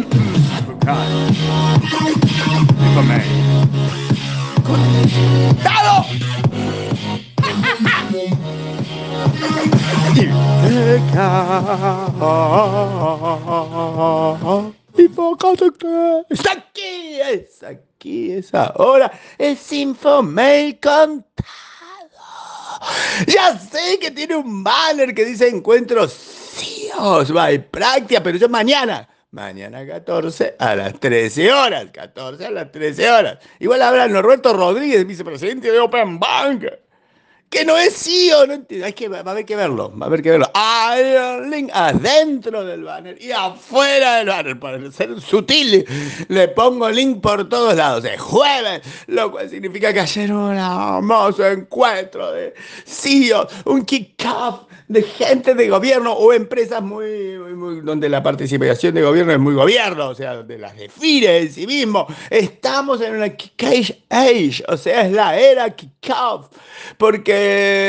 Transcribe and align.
time. 0.00 1.28
Information. 2.86 3.42
¡Dado! 5.62 6.06
Está 16.30 16.52
aquí, 16.52 17.20
es 17.20 17.62
aquí, 17.62 18.32
es 18.32 18.54
ahora, 18.54 19.12
es 19.38 19.72
Infomail 19.72 20.78
contado. 20.80 21.26
Ya 23.26 23.58
sé 23.58 23.98
que 24.00 24.10
tiene 24.10 24.36
un 24.36 24.64
banner 24.64 25.14
que 25.14 25.24
dice 25.24 25.48
encuentros 25.48 26.12
CIOs 26.12 27.32
by 27.32 27.70
Práctica, 27.70 28.22
pero 28.22 28.38
yo 28.38 28.48
mañana, 28.48 29.08
mañana 29.32 29.86
14 29.86 30.56
a 30.58 30.76
las 30.76 31.00
13 31.00 31.52
horas, 31.52 31.86
14 31.92 32.46
a 32.46 32.50
las 32.50 32.70
13 32.70 33.10
horas. 33.10 33.38
Igual 33.58 33.82
habla 33.82 34.06
Norberto 34.06 34.52
Rodríguez, 34.52 35.06
vicepresidente 35.06 35.72
de 35.72 35.80
Open 35.80 36.20
Bank 36.20 36.66
que 37.52 37.66
no 37.66 37.76
es 37.76 37.94
CEO, 37.94 38.46
no 38.46 38.54
entiendo. 38.54 38.86
Hay 38.86 38.94
que, 38.94 39.08
va 39.08 39.18
a 39.18 39.30
haber 39.30 39.44
que 39.44 39.54
verlo, 39.54 39.92
va 39.96 40.06
a 40.06 40.08
haber 40.08 40.22
que 40.22 40.30
verlo. 40.30 40.50
Un 41.42 41.50
link 41.50 41.70
adentro 41.72 42.64
del 42.64 42.82
banner 42.82 43.20
y 43.22 43.30
afuera 43.30 44.16
del 44.16 44.28
banner, 44.28 44.58
para 44.58 44.90
ser 44.90 45.20
sutil. 45.20 45.86
Le 46.28 46.48
pongo 46.48 46.88
link 46.88 47.20
por 47.20 47.48
todos 47.48 47.76
lados. 47.76 48.04
Es 48.06 48.20
jueves, 48.20 48.80
lo 49.06 49.30
cual 49.30 49.50
significa 49.50 49.92
que 49.92 50.00
ayer 50.00 50.32
un 50.32 50.56
hermoso 50.56 51.46
encuentro 51.46 52.32
de 52.32 52.54
CEOs, 52.86 53.52
un 53.66 53.84
kick-off 53.84 54.62
de 54.88 55.02
gente 55.02 55.54
de 55.54 55.68
gobierno 55.68 56.12
o 56.12 56.32
empresas 56.32 56.82
muy, 56.82 57.38
muy, 57.54 57.80
donde 57.80 58.08
la 58.08 58.22
participación 58.22 58.94
de 58.94 59.02
gobierno 59.02 59.32
es 59.32 59.38
muy 59.38 59.54
gobierno, 59.54 60.08
o 60.08 60.14
sea, 60.14 60.34
donde 60.34 60.58
las 60.58 60.76
define 60.76 61.38
en 61.38 61.52
sí 61.52 61.66
mismo. 61.66 62.06
Estamos 62.28 63.00
en 63.00 63.14
una 63.14 63.30
kick 63.30 63.62
age, 64.10 64.62
o 64.68 64.76
sea, 64.76 65.06
es 65.06 65.12
la 65.12 65.38
era 65.38 65.70
kick-off, 65.70 66.48
porque 66.98 67.41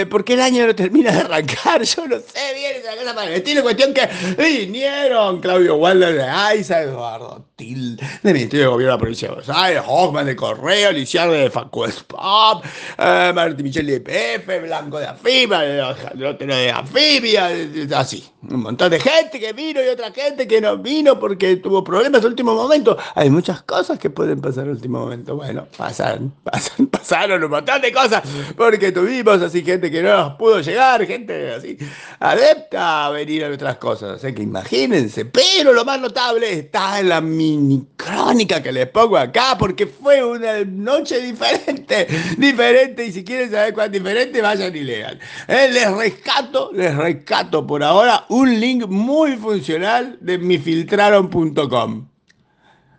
porque 0.09 0.33
el 0.33 0.41
año 0.41 0.67
no 0.67 0.75
termina 0.75 1.11
de 1.11 1.19
arrancar, 1.19 1.81
yo 1.83 2.07
no 2.07 2.17
sé 2.17 2.53
bien 2.53 2.75
esa 2.75 2.95
cosa 2.95 3.15
para 3.15 3.33
el 3.33 3.63
cuestión 3.63 3.93
que 3.93 4.07
vinieron 4.37 5.39
Claudio 5.41 5.75
Walder 5.75 6.15
de 6.15 6.23
AISA, 6.23 6.81
Eduardo 6.81 7.45
Til 7.55 7.99
de 8.23 8.33
Ministerio 8.33 8.65
de 8.65 8.71
Gobierno 8.71 8.93
de 8.93 8.97
la 8.97 8.97
Provincia 8.97 9.27
de 9.27 9.35
Buenos 9.35 9.55
Aires, 9.55 9.83
Hoffman 9.85 10.25
de 10.25 10.35
Correo, 10.35 10.91
Liciar 10.91 11.29
de 11.29 11.51
Facuespop, 11.51 12.65
eh, 12.97 13.31
Martín 13.35 13.63
Michel 13.63 13.85
de 13.85 13.95
IPF, 13.97 14.63
Blanco 14.63 14.97
de 14.97 15.05
Afibia, 15.05 15.59
de 15.59 16.71
Afibia, 16.71 17.51
así, 17.95 18.23
un 18.49 18.61
montón 18.61 18.89
de 18.89 18.99
gente 18.99 19.39
que 19.39 19.53
vino 19.53 19.83
y 19.83 19.87
otra 19.87 20.11
gente 20.11 20.47
que 20.47 20.59
no 20.59 20.77
vino 20.77 21.19
porque 21.19 21.57
tuvo 21.57 21.83
problemas 21.83 22.21
en 22.21 22.27
último 22.27 22.55
momento. 22.55 22.97
Hay 23.13 23.29
muchas 23.29 23.61
cosas 23.61 23.99
que 23.99 24.09
pueden 24.09 24.41
pasar 24.41 24.65
en 24.65 24.71
último 24.71 24.99
momento. 25.01 25.35
Bueno, 25.35 25.67
pasan, 25.77 26.33
pasan, 26.43 26.87
pasaron 26.91 27.43
un 27.43 27.51
montón 27.51 27.81
de 27.81 27.93
cosas 27.93 28.23
porque 28.57 28.91
tuvimos 28.91 29.41
así 29.41 29.63
gente 29.63 29.91
que 29.91 30.01
no 30.01 30.17
nos 30.17 30.33
pudo 30.37 30.59
llegar, 30.61 31.05
gente 31.05 31.53
así 31.53 31.77
adepta 32.19 33.05
a 33.05 33.09
venir 33.11 33.45
a 33.45 33.47
nuestras 33.47 33.77
cosas. 33.77 34.17
O 34.17 34.19
sea 34.19 34.33
que 34.33 34.41
imagínense, 34.41 35.25
pero 35.25 35.71
lo 35.71 35.85
más 35.85 36.01
notable 36.01 36.51
está 36.51 36.99
en 36.99 37.09
la 37.09 37.21
crónica 37.95 38.61
que 38.61 38.71
les 38.71 38.87
pongo 38.87 39.17
acá, 39.17 39.55
porque 39.57 39.87
fue 39.87 40.23
una 40.23 40.63
noche 40.63 41.19
diferente, 41.21 42.07
diferente, 42.37 43.05
y 43.05 43.11
si 43.11 43.23
quieren 43.23 43.51
saber 43.51 43.73
cuál 43.73 43.91
diferente, 43.91 44.41
vayan 44.41 44.75
y 44.75 44.81
lean. 44.81 45.19
Eh, 45.47 45.69
les 45.71 45.91
rescato, 45.91 46.71
les 46.73 46.95
rescato 46.95 47.65
por 47.65 47.83
ahora 47.83 48.25
un 48.29 48.59
link 48.59 48.85
muy 48.87 49.37
funcional 49.37 50.17
de 50.21 50.37
mifiltraron.com. 50.37 52.12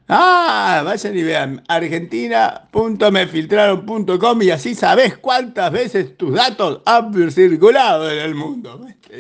Ah, 0.07 0.83
vayan 0.85 1.17
y 1.17 1.23
vean 1.23 1.65
argentina.mefiltraron.com 1.67 4.43
y 4.43 4.51
así 4.51 4.75
sabes 4.75 5.17
cuántas 5.17 5.73
veces 5.73 6.15
tus 6.19 6.35
datos 6.35 6.83
han 6.85 7.31
circulado 7.31 8.11
en 8.11 8.19
el 8.19 8.35
mundo. 8.35 8.87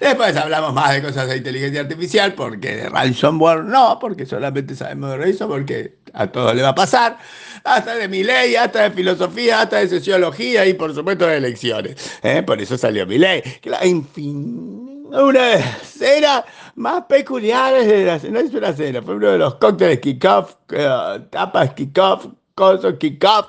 Después 0.00 0.36
hablamos 0.36 0.72
más 0.72 0.92
de 0.92 1.02
cosas 1.02 1.28
de 1.28 1.38
inteligencia 1.38 1.80
artificial, 1.80 2.32
porque 2.34 2.76
de 2.76 2.88
ransomware 2.90 3.64
no, 3.64 3.98
porque 3.98 4.24
solamente 4.24 4.76
sabemos 4.76 5.18
de 5.18 5.30
eso, 5.30 5.48
porque 5.48 5.96
a 6.12 6.28
todos 6.28 6.54
le 6.54 6.62
va 6.62 6.68
a 6.68 6.76
pasar. 6.76 7.18
Hasta 7.64 7.96
de 7.96 8.06
mi 8.06 8.22
ley, 8.22 8.54
hasta 8.54 8.82
de 8.82 8.92
filosofía, 8.92 9.62
hasta 9.62 9.78
de 9.78 9.88
sociología 9.88 10.64
y 10.64 10.74
por 10.74 10.94
supuesto 10.94 11.26
de 11.26 11.38
elecciones. 11.38 12.20
¿eh? 12.22 12.40
Por 12.42 12.60
eso 12.60 12.78
salió 12.78 13.04
mi 13.04 13.18
ley. 13.18 13.42
En 13.80 14.06
fin 14.06 14.94
una 15.22 15.58
cena 15.82 16.44
más 16.76 17.04
peculiares 17.04 17.86
de 17.86 18.04
la 18.04 18.18
No 18.30 18.40
es 18.40 18.52
una 18.54 18.72
cena, 18.72 19.02
fue 19.02 19.16
uno 19.16 19.28
de 19.28 19.38
los 19.38 19.54
cócteles 19.56 20.00
kickoff, 20.00 20.56
uh, 20.72 21.20
tapas 21.30 21.74
kickoff, 21.74 22.26
cosas 22.54 22.94
kickoff 22.98 23.46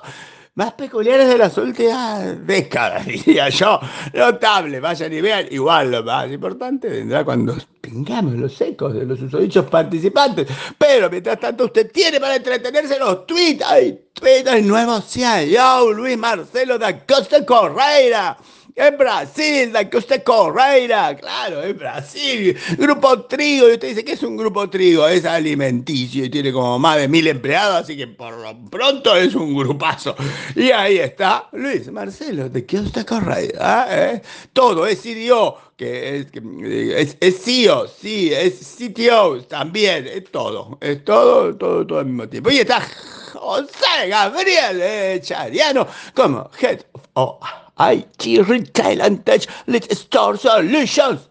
más 0.56 0.72
peculiares 0.72 1.28
de 1.28 1.36
las 1.36 1.56
últimas 1.58 2.46
décadas, 2.46 3.04
diría 3.06 3.50
yo. 3.50 3.78
Notable, 4.14 4.80
vayan 4.80 5.12
y 5.12 5.20
vean. 5.20 5.46
Igual 5.50 5.90
lo 5.90 6.02
más 6.02 6.30
importante 6.32 6.88
vendrá 6.88 7.24
cuando 7.24 7.54
tengamos 7.82 8.34
los 8.36 8.58
ecos 8.62 8.94
de 8.94 9.04
los 9.04 9.20
usodichos 9.20 9.66
participantes. 9.66 10.48
Pero 10.78 11.10
mientras 11.10 11.38
tanto, 11.38 11.66
usted 11.66 11.92
tiene 11.92 12.18
para 12.18 12.36
entretenerse 12.36 12.98
los 12.98 13.26
tweets. 13.26 13.62
Hay 13.66 14.00
tweets 14.14 14.64
nuevos, 14.64 15.14
yo, 15.14 15.92
Luis 15.92 16.16
Marcelo 16.16 16.78
da 16.78 17.04
Costa 17.04 17.44
Correira. 17.44 18.38
En 18.78 18.98
Brasil, 18.98 19.72
la 19.72 19.88
Costa 19.88 20.22
Correira, 20.22 21.16
claro, 21.16 21.62
en 21.62 21.78
Brasil. 21.78 22.54
Grupo 22.76 23.22
Trigo, 23.22 23.70
y 23.70 23.72
usted 23.72 23.88
dice, 23.88 24.04
¿qué 24.04 24.12
es 24.12 24.22
un 24.22 24.36
grupo 24.36 24.68
Trigo? 24.68 25.08
Es 25.08 25.24
alimenticio 25.24 26.26
y 26.26 26.28
tiene 26.28 26.52
como 26.52 26.78
más 26.78 26.98
de 26.98 27.08
mil 27.08 27.26
empleados, 27.26 27.84
así 27.84 27.96
que 27.96 28.06
por 28.06 28.36
lo 28.36 28.54
pronto 28.68 29.16
es 29.16 29.34
un 29.34 29.56
grupazo. 29.56 30.14
Y 30.54 30.72
ahí 30.72 30.98
está 30.98 31.48
Luis 31.52 31.90
Marcelo 31.90 32.50
de 32.50 32.66
Costa 32.66 33.06
Correira. 33.06 33.86
¿eh? 33.88 34.22
Todo 34.52 34.86
es 34.86 35.00
CDO, 35.00 35.58
que 35.74 36.18
es, 36.18 36.26
es, 36.34 37.16
es 37.18 37.42
CEO, 37.42 37.88
sí, 37.88 38.30
es 38.30 38.76
CTO 38.76 39.42
también, 39.44 40.06
es 40.06 40.30
todo, 40.30 40.76
es 40.82 41.02
todo, 41.02 41.56
todo, 41.56 41.86
todo 41.86 41.98
al 42.00 42.04
mismo 42.04 42.28
tiempo. 42.28 42.50
Y 42.50 42.58
está 42.58 42.86
José 43.32 44.08
Gabriel 44.08 45.18
Chariano 45.22 45.86
como 46.14 46.50
Head 46.60 46.80
of 47.14 47.38
IT 47.78 48.42
Retail 48.48 49.02
and 49.02 49.24
Tech 49.24 49.42
Lit 49.66 49.90
Store 49.92 50.36
Solutions. 50.36 51.28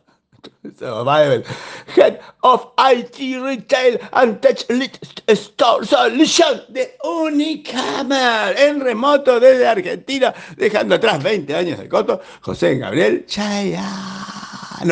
Head 1.95 2.19
of 2.43 2.71
IT 2.77 3.19
Retail 3.19 3.97
and 4.13 4.41
Tech 4.41 4.69
Lit 4.69 4.99
Store 5.33 5.83
Solutions 5.85 6.61
de 6.69 6.95
Unicamer 7.03 8.55
en 8.57 8.79
remoto 8.79 9.39
desde 9.39 9.67
Argentina, 9.67 10.33
dejando 10.55 10.95
atrás 10.95 11.23
20 11.23 11.55
años 11.55 11.79
de 11.79 11.89
coto, 11.89 12.21
José 12.41 12.77
Gabriel 12.77 13.25
Chayano. 13.25 14.85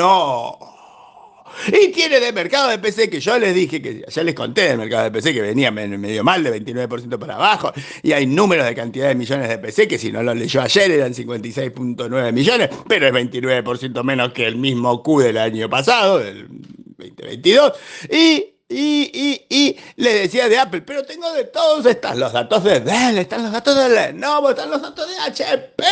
Y 1.67 1.89
tiene 1.89 2.19
de 2.19 2.31
mercado 2.31 2.69
de 2.69 2.79
PC 2.79 3.09
que 3.09 3.19
yo 3.19 3.37
les 3.39 3.53
dije, 3.53 3.81
que 3.81 4.05
ya 4.07 4.23
les 4.23 4.35
conté 4.35 4.63
del 4.63 4.77
mercado 4.77 5.05
de 5.05 5.11
PC 5.11 5.33
que 5.33 5.41
venía 5.41 5.71
medio 5.71 6.23
mal, 6.23 6.43
de 6.43 6.63
29% 6.63 7.17
para 7.17 7.35
abajo. 7.35 7.71
Y 8.01 8.11
hay 8.11 8.25
números 8.25 8.65
de 8.65 8.75
cantidad 8.75 9.07
de 9.07 9.15
millones 9.15 9.49
de 9.49 9.57
PC 9.57 9.87
que 9.87 9.97
si 9.97 10.11
no 10.11 10.23
lo 10.23 10.33
leyó 10.33 10.61
ayer 10.61 10.91
eran 10.91 11.13
56.9 11.13 12.31
millones, 12.31 12.69
pero 12.87 13.07
es 13.07 13.13
29% 13.13 14.03
menos 14.03 14.33
que 14.33 14.45
el 14.45 14.55
mismo 14.57 15.01
Q 15.03 15.21
del 15.21 15.37
año 15.37 15.69
pasado, 15.69 16.19
del 16.19 16.47
2022. 16.97 17.73
Y 18.11 18.52
y, 18.73 19.11
y, 19.13 19.45
y 19.49 19.77
le 19.97 20.13
decía 20.13 20.49
de 20.49 20.57
Apple, 20.57 20.81
pero 20.81 21.03
tengo 21.03 21.31
de 21.31 21.45
todos, 21.45 21.85
están 21.85 22.19
los 22.19 22.33
datos 22.33 22.63
de 22.63 22.79
Dell, 22.79 23.17
están 23.19 23.43
los 23.43 23.51
datos 23.51 23.77
de 23.77 23.89
Lenovo, 23.89 24.49
están 24.49 24.71
los 24.71 24.81
datos 24.81 25.07
de 25.07 25.15
HP, 25.19 25.83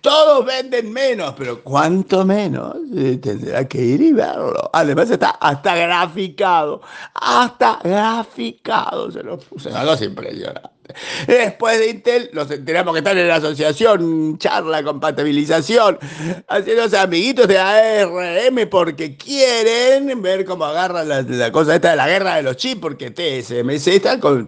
todos 0.00 0.44
venden 0.44 0.92
menos, 0.92 1.34
pero 1.38 1.62
¿cuánto 1.62 2.24
menos? 2.24 2.76
Eh, 2.96 3.18
tendrá 3.22 3.66
que 3.66 3.78
ir 3.78 4.00
y 4.00 4.12
verlo. 4.12 4.68
Además 4.72 5.10
está 5.10 5.30
hasta 5.30 5.76
graficado, 5.76 6.80
hasta 7.14 7.78
graficado, 7.82 9.10
se 9.10 9.22
lo 9.22 9.38
puse, 9.38 9.70
algo 9.70 9.94
impresionante. 10.02 10.77
Después 11.26 11.78
de 11.78 11.90
Intel, 11.90 12.30
nos 12.32 12.50
enteramos 12.50 12.94
que 12.94 12.98
están 12.98 13.18
en 13.18 13.28
la 13.28 13.36
asociación, 13.36 14.38
charla, 14.38 14.82
compatibilización, 14.82 15.98
haciéndose 16.48 16.98
amiguitos 16.98 17.48
de 17.48 17.58
ARM 17.58 18.68
porque 18.70 19.16
quieren 19.16 20.20
ver 20.22 20.44
cómo 20.44 20.64
agarran 20.64 21.08
la, 21.08 21.52
cosa 21.52 21.74
esta 21.74 21.90
de 21.90 21.96
la 21.96 22.08
guerra 22.08 22.36
de 22.36 22.42
los 22.42 22.56
chips, 22.56 22.80
porque 22.80 23.10
TSMC 23.10 23.88
está 23.88 24.18
como, 24.20 24.46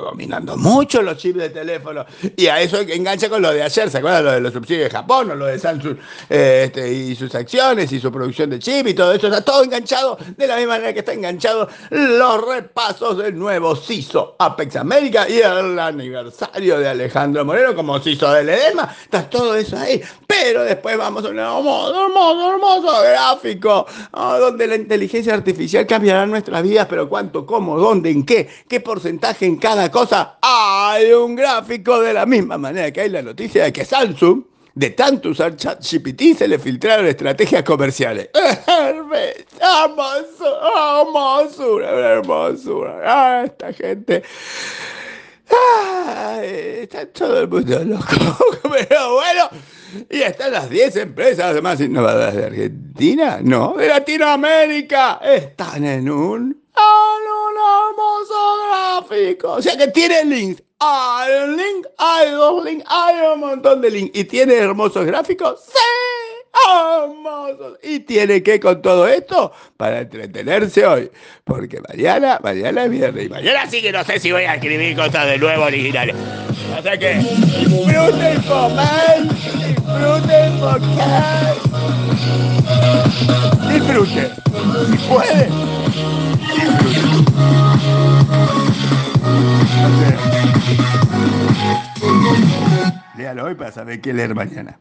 dominando 0.00 0.56
mucho 0.56 1.02
los 1.02 1.16
chips 1.16 1.38
de 1.38 1.50
teléfono. 1.50 2.04
Y 2.36 2.46
a 2.46 2.60
eso 2.60 2.80
engancha 2.80 3.28
con 3.28 3.42
lo 3.42 3.52
de 3.52 3.62
ayer, 3.62 3.90
¿se 3.90 3.98
acuerdan? 3.98 4.24
Lo 4.24 4.32
de 4.32 4.40
los 4.40 4.52
subsidios 4.52 4.84
de 4.84 4.90
Japón, 4.90 5.30
o 5.30 5.34
lo 5.34 5.46
de 5.46 5.58
Samsung 5.58 5.96
este, 6.28 6.92
y 6.92 7.16
sus 7.16 7.34
acciones 7.34 7.90
y 7.92 8.00
su 8.00 8.10
producción 8.10 8.50
de 8.50 8.58
chips 8.58 8.90
y 8.90 8.94
todo 8.94 9.12
eso. 9.12 9.26
Está 9.26 9.42
todo 9.42 9.64
enganchado 9.64 10.18
de 10.36 10.46
la 10.46 10.56
misma 10.56 10.74
manera 10.74 10.92
que 10.92 11.00
está 11.00 11.12
enganchado 11.12 11.68
los 11.90 12.46
repasos 12.46 13.18
del 13.18 13.38
nuevo 13.38 13.76
CISO 13.76 14.36
Apex 14.38 14.76
América 14.76 15.23
Y 15.28 15.38
el 15.38 15.78
aniversario 15.78 16.78
de 16.78 16.88
Alejandro 16.88 17.44
Moreno, 17.44 17.74
como 17.74 18.00
se 18.00 18.10
hizo 18.10 18.30
del 18.32 18.48
Edema, 18.48 18.94
está 19.02 19.28
todo 19.28 19.54
eso 19.56 19.76
ahí. 19.76 20.00
Pero 20.26 20.64
después 20.64 20.96
vamos 20.96 21.24
a 21.24 21.28
un 21.28 21.38
hermoso, 21.38 22.04
hermoso, 22.04 22.52
hermoso 22.52 23.02
gráfico, 23.02 23.86
ah, 24.12 24.38
donde 24.40 24.66
la 24.66 24.76
inteligencia 24.76 25.34
artificial 25.34 25.86
cambiará 25.86 26.26
nuestras 26.26 26.62
vidas, 26.62 26.86
pero 26.88 27.08
cuánto, 27.08 27.46
cómo, 27.46 27.78
dónde, 27.78 28.10
en 28.10 28.24
qué, 28.24 28.48
qué 28.68 28.80
porcentaje 28.80 29.46
en 29.46 29.56
cada 29.56 29.90
cosa. 29.90 30.38
Hay 30.42 31.12
un 31.12 31.34
gráfico 31.34 32.00
de 32.00 32.12
la 32.12 32.26
misma 32.26 32.58
manera 32.58 32.90
que 32.92 33.02
hay 33.02 33.10
la 33.10 33.22
noticia 33.22 33.64
de 33.64 33.72
que 33.72 33.84
Samsung 33.84 34.44
de 34.74 34.90
tanto 34.90 35.28
usar 35.30 35.56
ChatGPT 35.56 36.36
se 36.36 36.48
le 36.48 36.58
filtraron 36.58 37.06
estrategias 37.06 37.62
comerciales. 37.62 38.28
hermosura, 39.94 41.00
hermosura, 41.00 42.12
hermosura. 42.12 43.00
Ah, 43.04 43.44
esta 43.44 43.72
gente. 43.72 44.22
Está 46.42 47.06
todo 47.06 47.40
el 47.40 47.48
mundo 47.48 47.84
loco. 47.84 48.60
Pero 48.62 49.14
bueno, 49.14 49.48
y 50.10 50.22
están 50.22 50.52
las 50.52 50.68
10 50.68 50.96
empresas 50.96 51.60
más 51.62 51.80
innovadoras 51.80 52.34
de 52.34 52.44
Argentina, 52.44 53.38
no, 53.42 53.74
de 53.76 53.88
Latinoamérica. 53.88 55.20
Están 55.22 55.84
en 55.84 56.10
un, 56.10 56.42
un 56.42 57.54
hermoso 57.92 58.56
gráfico. 58.68 59.52
O 59.52 59.62
sea 59.62 59.76
que 59.76 59.88
tiene 59.88 60.24
links 60.24 60.62
hay 60.86 61.44
un 61.44 61.56
link, 61.56 61.86
hay 61.96 62.30
dos 62.32 62.64
links, 62.64 62.84
hay 62.88 63.26
un 63.32 63.40
montón 63.40 63.80
de 63.80 63.90
links. 63.90 64.18
¿Y 64.18 64.24
tiene 64.24 64.54
hermosos 64.54 65.06
gráficos? 65.06 65.60
¡Sí! 65.66 66.13
¿Y 67.82 68.00
tiene 68.00 68.42
que 68.42 68.58
con 68.60 68.80
todo 68.82 69.06
esto? 69.06 69.52
Para 69.76 70.00
entretenerse 70.00 70.86
hoy. 70.86 71.10
Porque 71.44 71.80
mañana, 71.88 72.40
mañana 72.42 72.84
es 72.84 72.90
viernes. 72.90 73.26
Y 73.26 73.28
mañana 73.28 73.66
sí 73.66 73.82
que 73.82 73.92
no 73.92 74.02
sé 74.04 74.18
si 74.18 74.32
voy 74.32 74.44
a 74.44 74.54
escribir 74.54 74.96
cosas 74.96 75.26
de 75.26 75.38
nuevo 75.38 75.64
originales. 75.64 76.16
O 76.78 76.82
sea 76.82 76.96
que 76.96 77.14
disfruten 77.14 78.42
comer, 78.42 79.22
disfruten 79.58 80.58
podcast. 80.58 81.60
Disfruten. 83.70 84.30
Si 84.90 84.96
pueden, 85.08 85.50
disfruten. 86.56 87.24
Léalo 93.16 93.44
hoy 93.44 93.54
para 93.54 93.70
saber 93.72 94.00
qué 94.00 94.12
leer 94.12 94.34
mañana. 94.34 94.72